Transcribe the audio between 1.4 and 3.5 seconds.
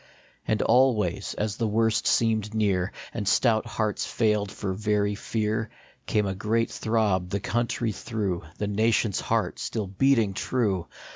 the worst seemed near, And